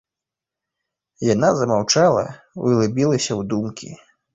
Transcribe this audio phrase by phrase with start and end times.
[1.33, 2.25] Яна замаўчала,
[2.67, 3.89] углыбілася ў думкі.